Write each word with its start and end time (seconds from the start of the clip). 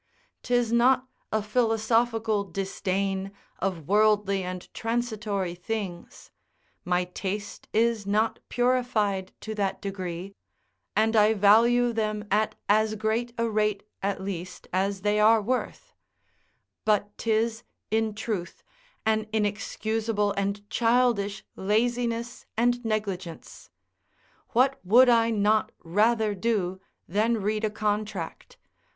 'Tis 0.41 0.71
not 0.73 1.05
a 1.31 1.43
philosophical 1.43 2.43
disdain 2.43 3.31
of 3.59 3.87
worldly 3.87 4.43
and 4.43 4.73
transitory 4.73 5.53
things; 5.53 6.31
my 6.83 7.03
taste 7.05 7.67
is 7.71 8.07
not 8.07 8.39
purified 8.49 9.31
to 9.39 9.53
that 9.53 9.79
degree, 9.79 10.33
and 10.95 11.15
I 11.15 11.35
value 11.35 11.93
them 11.93 12.27
at 12.31 12.55
as 12.67 12.95
great 12.95 13.31
a 13.37 13.47
rate, 13.47 13.83
at 14.01 14.19
least, 14.19 14.67
as 14.73 15.01
they 15.01 15.19
are 15.19 15.39
worth; 15.39 15.93
but 16.83 17.15
'tis, 17.19 17.61
in 17.91 18.15
truth, 18.15 18.63
an 19.05 19.27
inexcusable 19.31 20.31
and 20.31 20.67
childish 20.67 21.43
laziness 21.55 22.47
and 22.57 22.83
negligence. 22.83 23.69
What 24.53 24.83
would 24.83 25.09
I 25.09 25.29
not 25.29 25.71
rather 25.83 26.33
do 26.33 26.81
than 27.07 27.37
read 27.37 27.63
a 27.63 27.69
contract? 27.69 28.57